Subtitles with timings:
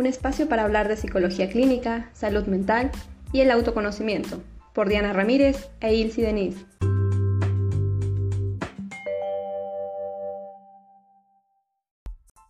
[0.00, 2.90] un espacio para hablar de psicología clínica, salud mental
[3.34, 4.42] y el autoconocimiento,
[4.72, 6.64] por Diana Ramírez e Ilsi Denise.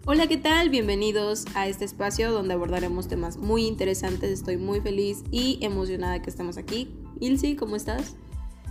[0.07, 0.71] Hola, ¿qué tal?
[0.71, 4.31] Bienvenidos a este espacio donde abordaremos temas muy interesantes.
[4.31, 6.95] Estoy muy feliz y emocionada que estemos aquí.
[7.19, 8.15] Ilsi, ¿cómo estás?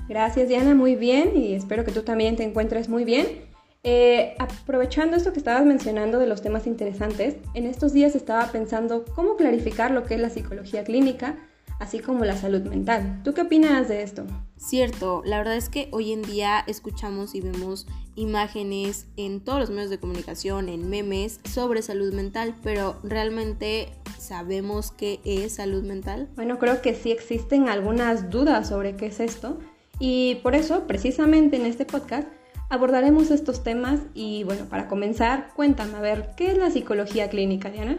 [0.08, 3.49] Gracias, Diana, muy bien y espero que tú también te encuentres muy bien.
[3.84, 9.06] Eh, aprovechando esto que estabas mencionando de los temas interesantes, en estos días estaba pensando
[9.16, 11.38] cómo clarificar lo que es la psicología clínica,
[11.80, 13.22] así como la salud mental.
[13.24, 14.26] ¿Tú qué opinas de esto?
[14.58, 19.70] Cierto, la verdad es que hoy en día escuchamos y vemos imágenes en todos los
[19.70, 26.28] medios de comunicación, en memes, sobre salud mental, pero realmente sabemos qué es salud mental.
[26.36, 29.58] Bueno, creo que sí existen algunas dudas sobre qué es esto
[30.00, 32.28] y por eso, precisamente en este podcast,
[32.70, 37.70] abordaremos estos temas y bueno, para comenzar, cuéntame a ver, ¿qué es la psicología clínica,
[37.70, 37.98] Diana?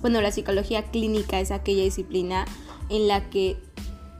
[0.00, 2.44] Bueno, la psicología clínica es aquella disciplina
[2.90, 3.56] en la que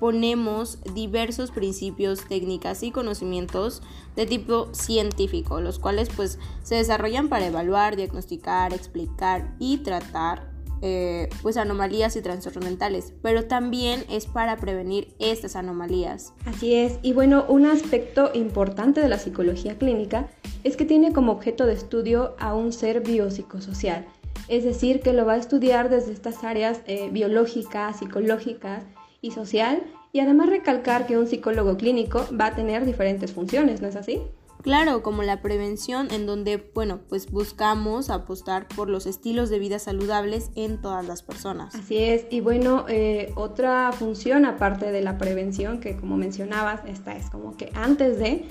[0.01, 3.83] ponemos diversos principios, técnicas y conocimientos
[4.17, 11.29] de tipo científico, los cuales pues se desarrollan para evaluar, diagnosticar, explicar y tratar eh,
[11.43, 16.33] pues anomalías y trastornos mentales, pero también es para prevenir estas anomalías.
[16.45, 20.29] Así es, y bueno, un aspecto importante de la psicología clínica
[20.63, 24.07] es que tiene como objeto de estudio a un ser biopsicosocial,
[24.49, 28.85] es decir, que lo va a estudiar desde estas áreas eh, biológicas, psicológicas
[29.21, 33.89] y social, y además recalcar que un psicólogo clínico va a tener diferentes funciones, ¿no
[33.89, 34.23] es así?
[34.65, 39.79] Claro, como la prevención en donde, bueno, pues buscamos apostar por los estilos de vida
[39.79, 41.75] saludables en todas las personas.
[41.75, 47.15] Así es, y bueno, eh, otra función aparte de la prevención, que como mencionabas, esta
[47.15, 48.47] es como que antes de,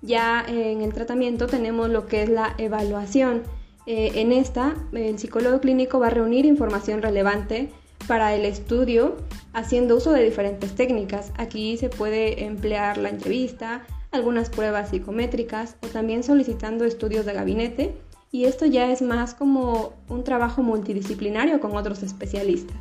[0.00, 3.42] ya en el tratamiento tenemos lo que es la evaluación.
[3.84, 7.70] Eh, en esta, el psicólogo clínico va a reunir información relevante
[8.06, 9.18] para el estudio
[9.52, 11.30] haciendo uso de diferentes técnicas.
[11.36, 17.94] Aquí se puede emplear la entrevista, algunas pruebas psicométricas o también solicitando estudios de gabinete
[18.30, 22.76] y esto ya es más como un trabajo multidisciplinario con otros especialistas.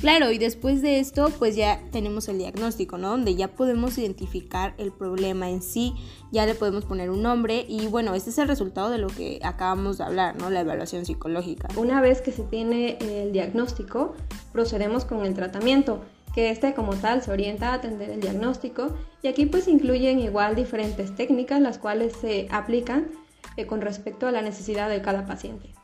[0.00, 3.10] Claro, y después de esto, pues ya tenemos el diagnóstico, ¿no?
[3.10, 5.92] Donde ya podemos identificar el problema en sí,
[6.30, 9.40] ya le podemos poner un nombre y bueno, este es el resultado de lo que
[9.42, 10.50] acabamos de hablar, ¿no?
[10.50, 11.66] La evaluación psicológica.
[11.76, 14.14] Una vez que se tiene el diagnóstico,
[14.52, 16.00] procedemos con el tratamiento
[16.38, 20.54] que este como tal se orienta a atender el diagnóstico y aquí pues incluyen igual
[20.54, 23.08] diferentes técnicas las cuales se aplican
[23.56, 25.74] eh, con respecto a la necesidad de cada paciente.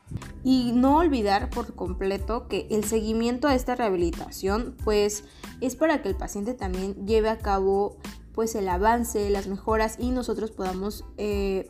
[0.45, 5.25] Y no olvidar por completo que el seguimiento a esta rehabilitación pues
[5.59, 7.97] es para que el paciente también lleve a cabo
[8.31, 11.67] pues el avance, las mejoras y nosotros podamos eh,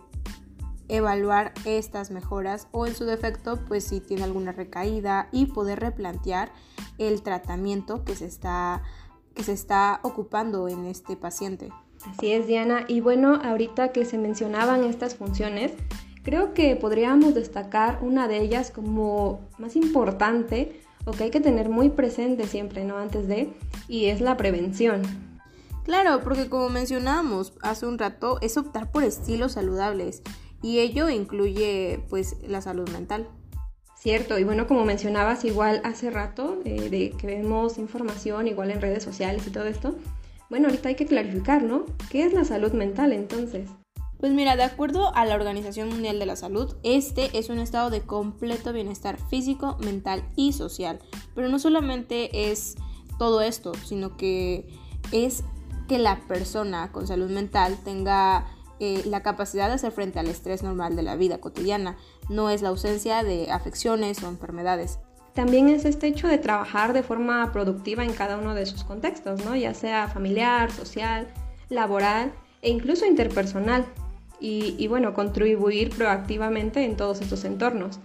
[0.88, 6.52] evaluar estas mejoras o en su defecto pues si tiene alguna recaída y poder replantear
[6.98, 8.84] el tratamiento que se está,
[9.34, 11.70] que se está ocupando en este paciente.
[12.08, 15.72] Así es Diana y bueno ahorita que se mencionaban estas funciones
[16.26, 21.70] creo que podríamos destacar una de ellas como más importante o que hay que tener
[21.70, 22.98] muy presente siempre, ¿no?
[22.98, 23.54] Antes de,
[23.88, 25.04] y es la prevención.
[25.84, 30.24] Claro, porque como mencionábamos hace un rato, es optar por estilos saludables
[30.66, 33.28] y ello incluye pues la salud mental.
[33.96, 38.82] Cierto, y bueno, como mencionabas igual hace rato, eh, de que vemos información igual en
[38.82, 39.96] redes sociales y todo esto,
[40.50, 41.86] bueno, ahorita hay que clarificar, ¿no?
[42.10, 43.70] ¿Qué es la salud mental entonces?
[44.20, 47.92] Pues mira, de acuerdo a la Organización Mundial de la Salud, este es un estado
[47.92, 50.98] de completo bienestar físico, mental y social.
[51.36, 52.76] Pero no solamente es
[53.20, 54.68] todo esto, sino que
[55.12, 55.44] es
[55.88, 58.48] que la persona con salud mental tenga
[58.80, 61.98] eh, la capacidad de hacer frente al estrés normal de la vida cotidiana,
[62.30, 65.00] no es la ausencia de afecciones o enfermedades.
[65.34, 69.44] También es este hecho de trabajar de forma productiva en cada uno de sus contextos,
[69.44, 69.56] ¿no?
[69.56, 71.28] ya sea familiar, social,
[71.70, 73.86] laboral e incluso interpersonal.
[74.40, 78.00] Y, y bueno, contribuir proactivamente en todos estos entornos.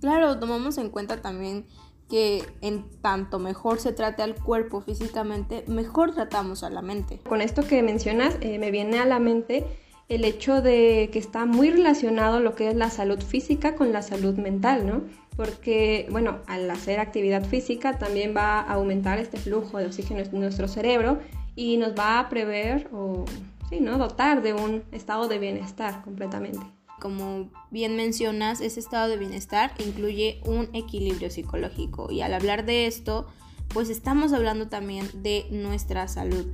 [0.00, 1.66] Claro, tomamos en cuenta también
[2.12, 7.20] que en tanto mejor se trate al cuerpo físicamente, mejor tratamos a la mente.
[7.26, 9.64] Con esto que mencionas, eh, me viene a la mente
[10.14, 14.02] el hecho de que está muy relacionado lo que es la salud física con la
[14.02, 15.02] salud mental, ¿no?
[15.36, 20.40] Porque, bueno, al hacer actividad física también va a aumentar este flujo de oxígeno en
[20.40, 21.20] nuestro cerebro
[21.56, 23.24] y nos va a prever o,
[23.70, 23.96] sí, ¿no?
[23.96, 26.60] Dotar de un estado de bienestar completamente.
[27.00, 32.86] Como bien mencionas, ese estado de bienestar incluye un equilibrio psicológico y al hablar de
[32.86, 33.26] esto,
[33.68, 36.52] pues estamos hablando también de nuestra salud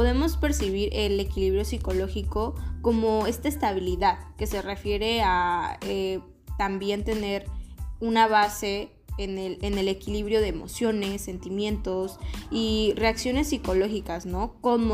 [0.00, 6.20] podemos percibir el equilibrio psicológico como esta estabilidad que se refiere a eh,
[6.56, 7.44] también tener
[8.00, 12.18] una base en el, en el equilibrio de emociones, sentimientos
[12.50, 14.54] y reacciones psicológicas, ¿no?
[14.62, 14.90] Con,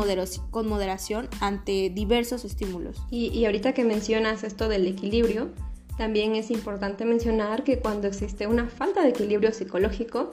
[0.51, 3.01] con moderación ante diversos estímulos.
[3.09, 5.53] Y, y ahorita que mencionas esto del equilibrio,
[5.97, 10.31] también es importante mencionar que cuando existe una falta de equilibrio psicológico,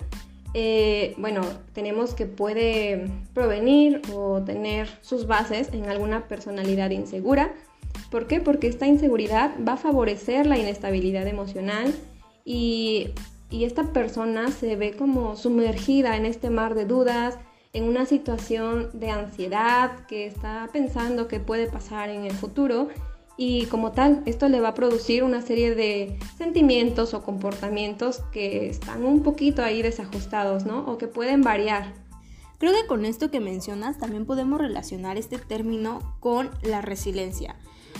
[0.54, 1.42] eh, bueno,
[1.72, 7.52] tenemos que puede provenir o tener sus bases en alguna personalidad insegura.
[8.10, 8.40] ¿Por qué?
[8.40, 11.92] Porque esta inseguridad va a favorecer la inestabilidad emocional
[12.44, 13.08] y,
[13.50, 17.36] y esta persona se ve como sumergida en este mar de dudas,
[17.72, 22.88] en una situación de ansiedad que está pensando que puede pasar en el futuro
[23.36, 28.68] y como tal, esto le va a producir una serie de sentimientos o comportamientos que
[28.68, 30.86] están un poquito ahí desajustados, ¿no?
[30.86, 31.94] O que pueden variar.
[32.58, 37.56] Creo que con esto que mencionas también podemos relacionar este término con la resiliencia.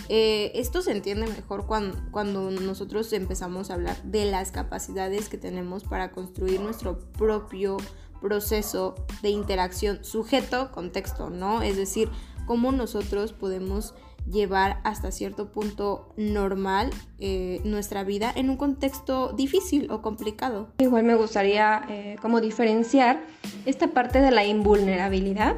[0.07, 5.37] Eh, esto se entiende mejor cuando, cuando nosotros empezamos a hablar de las capacidades que
[5.37, 7.77] tenemos para construir nuestro propio
[8.21, 11.61] proceso de interacción sujeto-contexto, ¿no?
[11.61, 12.09] Es decir,
[12.45, 13.93] cómo nosotros podemos
[14.29, 16.89] llevar hasta cierto punto normal
[17.19, 20.69] eh, nuestra vida en un contexto difícil o complicado.
[20.79, 23.21] Igual me gustaría eh, como diferenciar
[23.65, 25.57] esta parte de la invulnerabilidad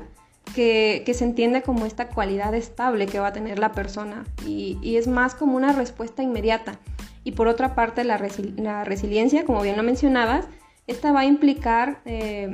[0.54, 5.08] que, se entiende como esta cualidad estable que va a tener la persona y, es
[5.08, 6.80] más como una respuesta inmediata.
[7.24, 10.48] Y por otra parte la, resiliencia, como bien lo mencionabas,
[10.88, 12.50] esta va a implicar eh,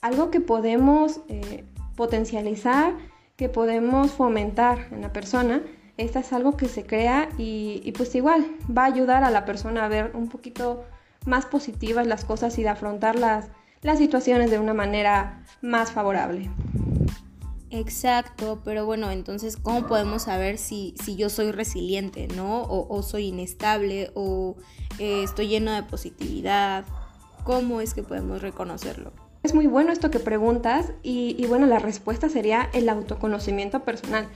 [0.00, 1.20] algo que podemos
[1.96, 2.94] potencializar
[3.38, 5.62] que podemos fomentar en la persona,
[5.96, 8.44] esta es algo que se crea y, pues igual
[8.76, 10.84] va a ayudar a la persona a ver un poquito
[11.24, 13.46] más positivas las cosas y de afrontar las,
[13.80, 16.50] las situaciones de una manera más favorable.
[17.70, 22.62] Exacto, pero bueno, entonces, ¿cómo podemos saber si, si yo soy resiliente, ¿no?
[22.62, 24.56] O, soy inestable, o
[24.98, 26.84] eh, estoy lleno de positividad.
[27.44, 29.27] ¿Cómo es que podemos reconocerlo?
[29.48, 34.28] Es muy bueno esto que preguntas y, bueno, la respuesta sería el autoconocimiento personal,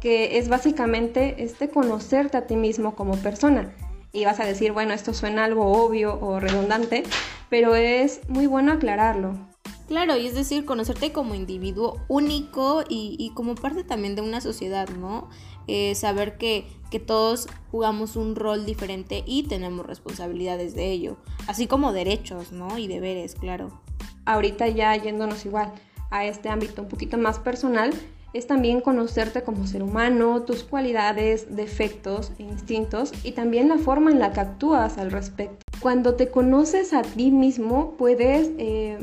[0.00, 3.72] que es básicamente este conocerte a ti mismo como persona.
[4.12, 7.04] Y vas a decir, bueno, esto suena algo obvio o redundante,
[7.48, 9.38] pero es muy bueno aclararlo.
[9.86, 14.88] Claro, y es decir, conocerte como individuo único y, como parte también de una sociedad,
[14.88, 15.28] ¿no?
[15.68, 21.68] Eh, saber que, que, todos jugamos un rol diferente y tenemos responsabilidades de ello, así
[21.68, 22.78] como derechos, ¿no?
[22.78, 23.85] Y deberes, claro
[24.26, 25.72] ahorita ya yéndonos igual
[26.10, 27.92] a este ámbito un poquito más personal,
[28.32, 34.10] es también conocerte como ser humano, tus cualidades, defectos e instintos y también la forma
[34.10, 35.64] en la que actúas al respecto.
[35.80, 38.98] Cuando te conoces a ti mismo puedes eh,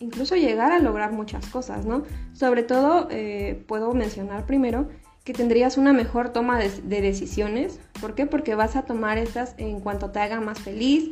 [0.00, 2.02] incluso llegar a lograr muchas cosas, ¿no?
[2.34, 4.88] Sobre todo eh, puedo mencionar primero
[5.24, 7.80] que tendrías una mejor toma de, de decisiones.
[8.02, 8.26] ¿Por qué?
[8.26, 11.10] Porque vas a tomar estas en cuanto te haga más feliz,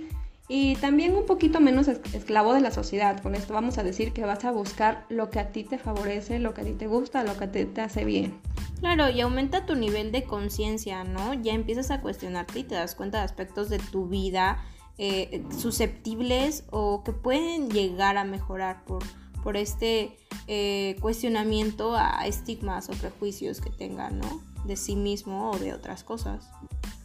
[0.49, 3.21] y también un poquito menos esclavo de la sociedad.
[3.21, 6.39] Con esto vamos a decir que vas a buscar lo que a ti te favorece,
[6.39, 8.41] lo que a ti te gusta, lo que te, te hace bien.
[8.81, 11.35] Claro, y aumenta tu nivel de conciencia, ¿no?
[11.35, 14.61] Ya empiezas a cuestionarte y te das cuenta de aspectos de tu vida
[14.99, 19.03] eh, susceptibles o que pueden llegar a mejorar por,
[19.43, 20.17] por este
[20.49, 24.43] eh, cuestionamiento a estigmas o prejuicios que tengan, ¿no?
[24.67, 26.51] De sí mismo o de otras cosas.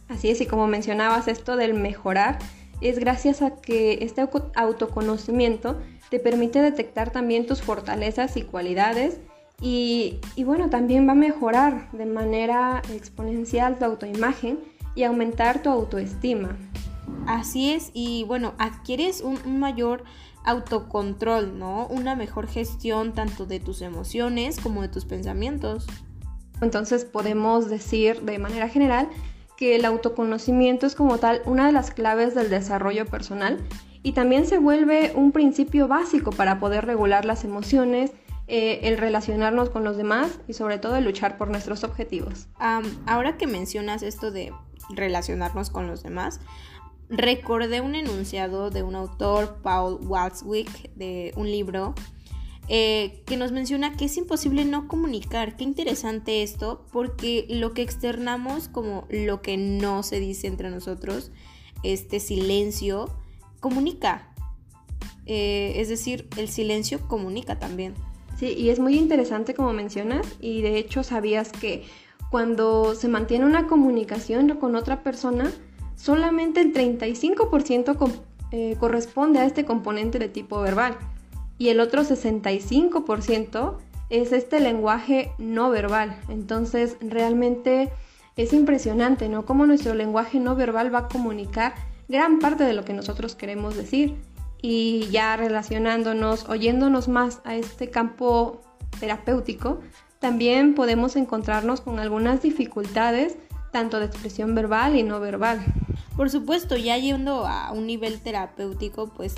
[0.08, 2.38] Así es, y como mencionabas esto del mejorar,
[2.80, 5.76] es gracias a que este autoconocimiento
[6.10, 9.18] te permite detectar también tus fortalezas y cualidades
[9.60, 14.60] y, bueno, también va a mejorar de manera exponencial tu autoimagen
[14.94, 16.56] y aumentar tu autoestima.
[17.26, 20.04] Así es, y bueno, adquieres un, un mayor
[20.44, 21.88] autocontrol, ¿no?
[21.88, 25.86] Una mejor gestión tanto de tus emociones como de tus pensamientos.
[26.62, 29.08] Entonces podemos decir de manera general
[29.58, 33.58] que el autoconocimiento es como tal una de las claves del desarrollo personal
[34.04, 38.12] y también se vuelve un principio básico para poder regular las emociones,
[38.46, 42.46] eh, el relacionarnos con los demás y sobre todo el luchar por nuestros objetivos.
[43.04, 44.52] ahora que mencionas esto de
[44.90, 46.38] relacionarnos con los demás,
[47.08, 51.96] recordé un enunciado de un autor, Paul Walswick, de un libro
[52.70, 55.56] eh, que nos menciona que es imposible no comunicar.
[55.56, 61.32] Qué interesante esto, porque lo que externamos como lo que no se dice entre nosotros,
[61.82, 63.08] este silencio,
[63.60, 64.28] comunica.
[65.24, 67.94] Eh, es decir, el silencio comunica también.
[68.38, 71.84] Sí, y es muy interesante como mencionas, y de hecho sabías que
[72.30, 75.50] cuando se mantiene una comunicación con otra persona,
[75.96, 78.22] solamente el 35%
[78.52, 80.98] eh, corresponde a este componente de tipo verbal
[81.58, 83.76] y el otro 65%
[84.10, 86.18] es este lenguaje no verbal.
[86.28, 87.90] Entonces realmente
[88.36, 89.44] es impresionante, ¿no?
[89.44, 91.74] Cómo nuestro lenguaje no verbal va a comunicar
[92.08, 94.16] gran parte de lo que nosotros queremos decir.
[94.60, 98.60] y ya relacionándonos, oyéndonos más a este campo
[98.98, 99.78] terapéutico,
[100.18, 103.36] también podemos encontrarnos con algunas dificultades,
[103.70, 105.64] tanto de expresión verbal y no verbal.
[106.16, 109.36] Por supuesto, ya yendo a un nivel terapéutico, pues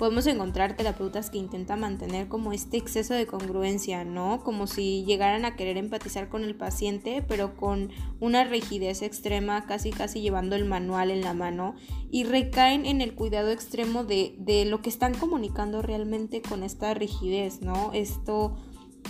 [0.00, 4.42] podemos encontrar terapeutas que intentan mantener como este exceso de congruencia, ¿no?
[4.42, 9.90] Como si llegaran a querer empatizar con el paciente, pero con una rigidez extrema, casi
[9.90, 11.74] casi llevando el manual en la mano,
[12.10, 16.94] y recaen en el cuidado extremo de, de lo que están comunicando realmente con esta
[16.94, 17.90] rigidez, ¿no?
[17.92, 18.56] Esto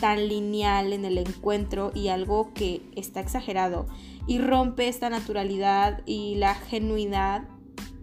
[0.01, 3.87] tan lineal en el encuentro y algo que está exagerado
[4.27, 7.45] y rompe esta naturalidad y la genuidad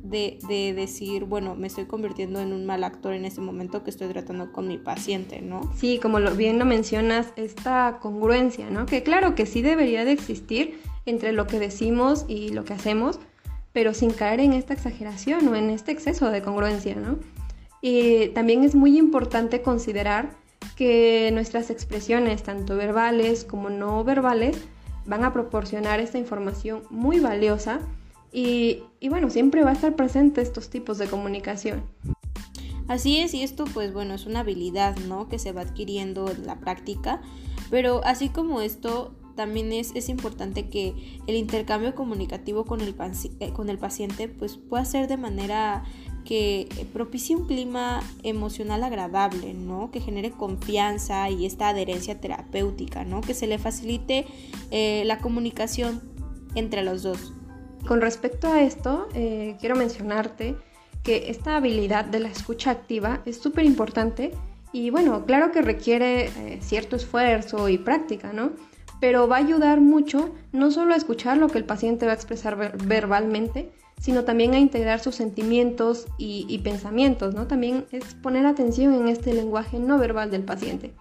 [0.09, 4.07] de, decir, bueno, me estoy convirtiendo en un mal actor en ese momento que estoy
[4.07, 5.71] tratando con mi paciente, ¿no?
[5.75, 8.85] Sí, como lo, bien lo mencionas, esta congruencia, ¿no?
[8.85, 13.19] Que claro que sí debería de existir entre lo que decimos y lo que hacemos,
[13.73, 17.19] pero sin caer en esta exageración o en este exceso de congruencia, ¿no?
[17.81, 20.31] Y también es muy importante considerar
[20.75, 24.57] que nuestras expresiones, tanto verbales como no verbales,
[25.05, 27.79] van a proporcionar esta información muy valiosa
[28.31, 31.84] y, bueno, siempre va a estar presente estos tipos de comunicación.
[32.88, 35.27] Así es, y esto pues bueno, es una habilidad, ¿no?
[35.27, 37.22] Que se va adquiriendo en la práctica,
[37.69, 42.96] pero así como esto, también es, es importante que el intercambio comunicativo con el,
[43.39, 45.84] eh, con el paciente pues pueda ser de manera
[46.25, 49.91] que propicie un clima emocional agradable, ¿no?
[49.91, 53.22] Que genere confianza y esta adherencia terapéutica, ¿no?
[53.22, 54.25] Que se le facilite
[54.72, 56.01] eh, la comunicación
[56.55, 57.34] entre los dos.
[57.86, 60.55] Con respecto a esto, eh, quiero mencionarte
[61.03, 64.31] que esta habilidad de la escucha activa es súper importante
[64.74, 68.51] y bueno, claro que requiere eh, cierto esfuerzo y práctica, ¿no?
[69.00, 72.15] Pero va a ayudar mucho no solo a escuchar lo que el paciente va a
[72.15, 77.48] expresar verbalmente, sino también a integrar sus sentimientos y, pensamientos, ¿no?
[77.48, 80.93] También es poner atención en este lenguaje no verbal del paciente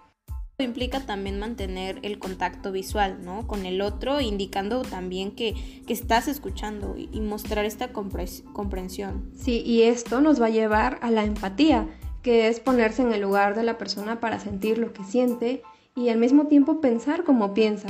[0.63, 3.45] implica también mantener el contacto visual ¿no?
[3.45, 5.53] con el otro, indicando también que,
[5.87, 9.29] estás escuchando y, mostrar esta comprensión.
[9.35, 11.87] Sí, y esto nos va a llevar a la empatía,
[12.23, 15.61] que es ponerse en el lugar de la persona para sentir lo que siente
[15.95, 17.89] y al mismo tiempo pensar como piensa.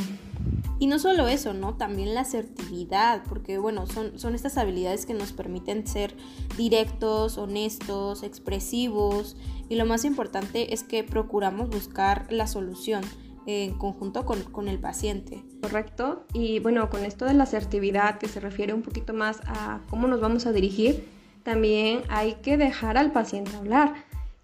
[0.79, 1.75] Y no solo eso, ¿no?
[1.75, 6.15] También la asertividad, porque bueno, son, son estas habilidades que nos permiten ser
[6.55, 9.35] directos, honestos, expresivos,
[9.69, 13.03] y lo más importante es que procuramos buscar la solución
[13.47, 15.43] en conjunto con, con, el paciente.
[15.61, 16.25] Correcto.
[16.33, 20.07] Y bueno, con esto de la asertividad, que se refiere un poquito más a cómo
[20.07, 21.07] nos vamos a dirigir,
[21.43, 23.93] también hay que dejar al paciente hablar.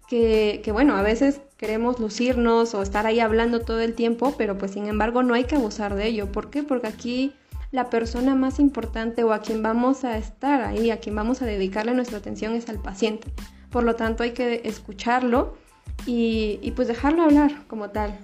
[0.08, 4.58] Que, que bueno, a veces queremos lucirnos o estar ahí hablando todo el tiempo, pero
[4.58, 6.30] pues sin embargo no hay que abusar de ello.
[6.30, 6.62] ¿Por qué?
[6.62, 7.32] Porque aquí
[7.72, 11.46] la persona más importante o a quien vamos a estar ahí, a quien vamos a
[11.46, 13.32] dedicarle nuestra atención es al paciente.
[13.70, 15.56] Por lo tanto hay que escucharlo
[16.04, 18.18] y, y pues dejarlo hablar como tal.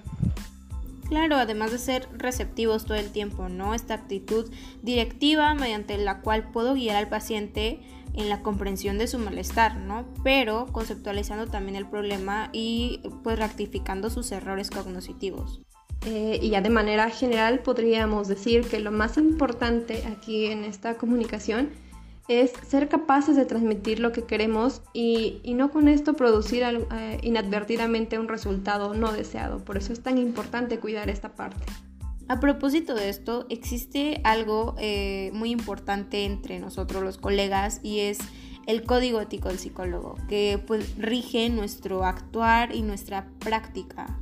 [1.09, 3.73] Claro, además de ser receptivos todo el tiempo, ¿no?
[3.73, 4.51] Esta actitud
[4.83, 7.79] directiva mediante la cual puedo guiar al paciente
[8.13, 10.05] en la comprensión de su malestar, ¿no?
[10.23, 15.61] Pero conceptualizando también el problema y pues rectificando sus errores cognitivos.
[16.05, 20.95] Eh, y ya de manera general podríamos decir que lo más importante aquí en esta
[20.95, 21.69] comunicación
[22.27, 27.19] es ser capaces de transmitir lo que queremos y, y no con esto producir eh,
[27.21, 29.63] inadvertidamente un resultado no deseado.
[29.63, 31.65] Por eso es tan importante cuidar esta parte.
[32.27, 38.19] A propósito de esto, existe algo eh, muy importante entre nosotros los colegas y es
[38.67, 44.19] el código ético del psicólogo, que pues rige nuestro actuar y nuestra práctica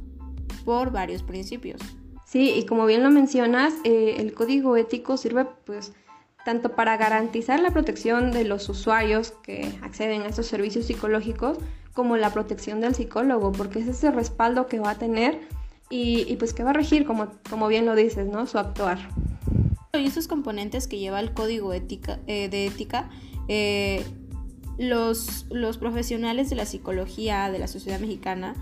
[0.65, 1.81] por varios principios.
[2.25, 5.93] Sí, y como bien lo mencionas, eh, el código ético sirve pues
[6.45, 11.57] tanto para garantizar la protección de los usuarios que acceden a estos servicios psicológicos
[11.93, 15.39] como la protección del psicólogo, porque es ese respaldo que va a tener
[15.89, 18.45] y, pues que va a regir, como, como bien lo dices, ¿no?
[18.45, 19.09] Su actuar.
[19.93, 23.09] Y estos componentes que lleva el código ética, eh, de ética,
[23.47, 24.05] eh,
[24.77, 28.53] los, los profesionales de la psicología de la sociedad mexicana,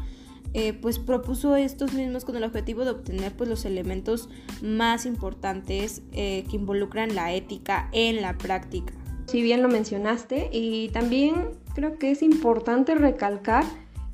[0.54, 4.30] eh, pues propuso estos mismos con el objetivo de obtener pues los elementos
[4.62, 8.94] más importantes que involucran la ética en la práctica.
[9.26, 13.66] Si bien lo mencionaste, y también creo que es importante recalcar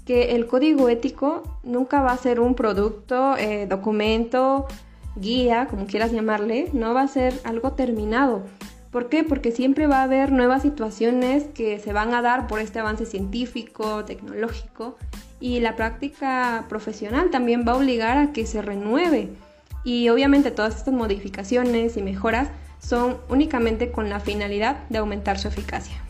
[0.05, 4.67] que el código ético nunca va a ser un producto, eh, documento,
[5.15, 8.43] guía, como quieras llamarle, no va a ser algo terminado.
[8.91, 9.23] ¿Por qué?
[9.23, 13.05] Porque siempre va a haber nuevas situaciones que se van a dar por este avance
[13.05, 14.97] científico, tecnológico
[15.39, 19.29] y la práctica profesional también va a obligar a que se renueve.
[19.83, 25.47] Y obviamente todas estas modificaciones y mejoras son únicamente con la finalidad de aumentar su
[25.47, 26.02] eficacia.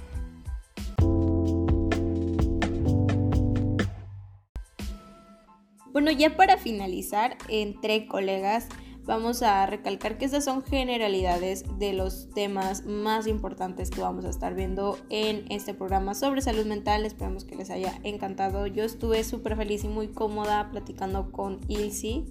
[6.03, 8.67] Bueno, ya para finalizar, entre colegas,
[9.05, 14.29] vamos a recalcar que estas son generalidades de los temas más importantes que vamos a
[14.29, 17.05] estar viendo en este programa sobre salud mental.
[17.05, 18.67] Esperamos que les haya encantado.
[18.67, 22.25] Yo estuve súper feliz y muy cómoda platicando con Ilsi.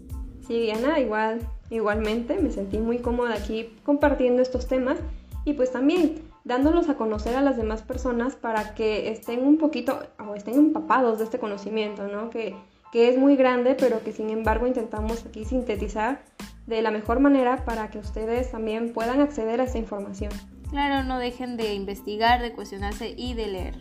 [0.46, 4.98] Sí, Diana, igual, igualmente me sentí muy cómoda aquí compartiendo estos temas
[5.46, 9.98] y pues también dándolos a conocer a las demás personas para que estén un poquito
[10.18, 12.28] o estén empapados de este conocimiento, ¿no?
[12.28, 12.54] Que,
[12.92, 16.22] que es muy grande, pero que sin embargo intentamos aquí sintetizar
[16.66, 20.30] de la mejor manera para que ustedes también puedan acceder a esta información.
[20.70, 23.74] Claro, no dejen de investigar, de cuestionarse y de leer.